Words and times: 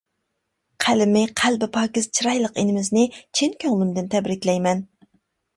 قەلىمى، 0.85 1.21
قەلبى 1.41 1.69
پاكىز، 1.75 2.07
چىرايلىق 2.19 2.57
ئىنىمىزنى 2.63 3.05
چىن 3.41 3.55
كۆڭلۈمدىن 3.65 4.11
تەبرىكلەيمەن. 4.15 4.83